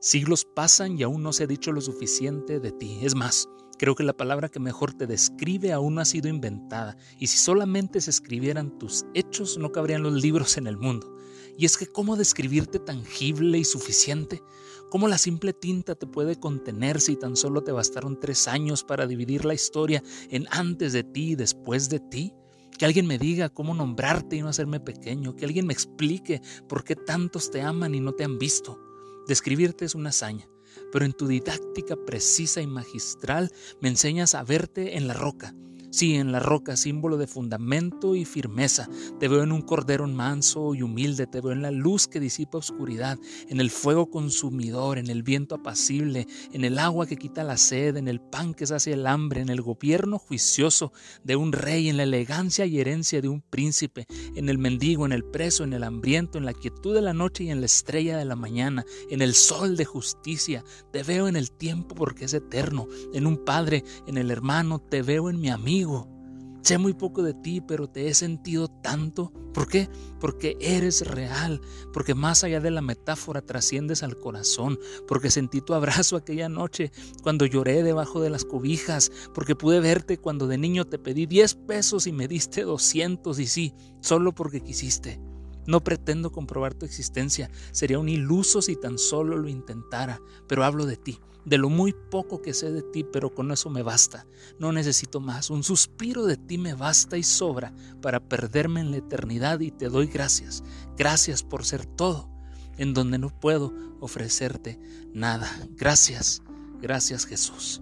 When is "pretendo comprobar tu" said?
85.82-86.86